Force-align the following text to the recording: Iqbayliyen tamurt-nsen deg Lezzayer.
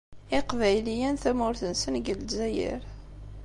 Iqbayliyen 0.37 1.15
tamurt-nsen 1.23 1.95
deg 1.97 2.07
Lezzayer. 2.19 2.81